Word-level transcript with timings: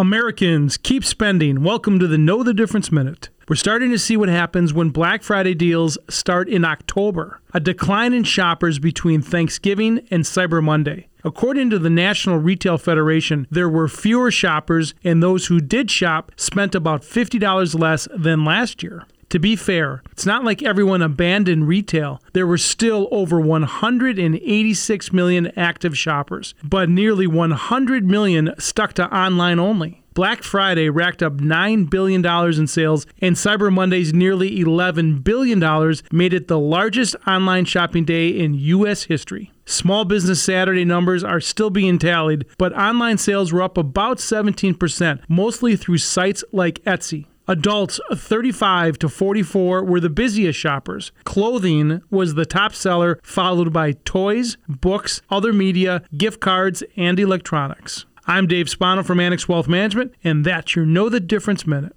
Americans, 0.00 0.78
keep 0.78 1.04
spending. 1.04 1.62
Welcome 1.62 1.98
to 1.98 2.06
the 2.06 2.16
Know 2.16 2.42
the 2.42 2.54
Difference 2.54 2.90
Minute. 2.90 3.28
We're 3.46 3.56
starting 3.56 3.90
to 3.90 3.98
see 3.98 4.16
what 4.16 4.30
happens 4.30 4.72
when 4.72 4.88
Black 4.88 5.22
Friday 5.22 5.52
deals 5.52 5.98
start 6.08 6.48
in 6.48 6.64
October. 6.64 7.42
A 7.52 7.60
decline 7.60 8.14
in 8.14 8.24
shoppers 8.24 8.78
between 8.78 9.20
Thanksgiving 9.20 10.00
and 10.10 10.24
Cyber 10.24 10.64
Monday. 10.64 11.08
According 11.22 11.68
to 11.68 11.78
the 11.78 11.90
National 11.90 12.38
Retail 12.38 12.78
Federation, 12.78 13.46
there 13.50 13.68
were 13.68 13.88
fewer 13.88 14.30
shoppers, 14.30 14.94
and 15.04 15.22
those 15.22 15.48
who 15.48 15.60
did 15.60 15.90
shop 15.90 16.32
spent 16.34 16.74
about 16.74 17.02
$50 17.02 17.78
less 17.78 18.08
than 18.16 18.42
last 18.42 18.82
year. 18.82 19.04
To 19.30 19.38
be 19.38 19.54
fair, 19.54 20.02
it's 20.10 20.26
not 20.26 20.44
like 20.44 20.60
everyone 20.60 21.02
abandoned 21.02 21.68
retail. 21.68 22.20
There 22.32 22.48
were 22.48 22.58
still 22.58 23.06
over 23.12 23.40
186 23.40 25.12
million 25.12 25.52
active 25.56 25.96
shoppers, 25.96 26.52
but 26.64 26.88
nearly 26.88 27.28
100 27.28 28.04
million 28.04 28.52
stuck 28.58 28.92
to 28.94 29.16
online 29.16 29.60
only. 29.60 30.02
Black 30.14 30.42
Friday 30.42 30.90
racked 30.90 31.22
up 31.22 31.34
$9 31.34 31.88
billion 31.88 32.26
in 32.26 32.66
sales, 32.66 33.06
and 33.22 33.36
Cyber 33.36 33.72
Monday's 33.72 34.12
nearly 34.12 34.58
$11 34.58 35.22
billion 35.22 35.60
made 36.10 36.34
it 36.34 36.48
the 36.48 36.58
largest 36.58 37.14
online 37.24 37.64
shopping 37.64 38.04
day 38.04 38.28
in 38.28 38.54
U.S. 38.54 39.04
history. 39.04 39.52
Small 39.64 40.04
Business 40.04 40.42
Saturday 40.42 40.84
numbers 40.84 41.22
are 41.22 41.40
still 41.40 41.70
being 41.70 42.00
tallied, 42.00 42.44
but 42.58 42.76
online 42.76 43.18
sales 43.18 43.52
were 43.52 43.62
up 43.62 43.78
about 43.78 44.18
17%, 44.18 45.20
mostly 45.28 45.76
through 45.76 45.98
sites 45.98 46.42
like 46.50 46.82
Etsy. 46.82 47.26
Adults 47.50 47.98
35 48.14 48.96
to 49.00 49.08
44 49.08 49.84
were 49.84 49.98
the 49.98 50.08
busiest 50.08 50.56
shoppers. 50.56 51.10
Clothing 51.24 52.00
was 52.08 52.34
the 52.34 52.46
top 52.46 52.72
seller, 52.76 53.18
followed 53.24 53.72
by 53.72 53.90
toys, 54.04 54.56
books, 54.68 55.20
other 55.30 55.52
media, 55.52 56.04
gift 56.16 56.38
cards, 56.38 56.84
and 56.96 57.18
electronics. 57.18 58.06
I'm 58.24 58.46
Dave 58.46 58.70
Spano 58.70 59.02
from 59.02 59.18
Annex 59.18 59.48
Wealth 59.48 59.66
Management, 59.66 60.14
and 60.22 60.44
that's 60.44 60.76
your 60.76 60.86
Know 60.86 61.08
the 61.08 61.18
Difference 61.18 61.66
Minute. 61.66 61.96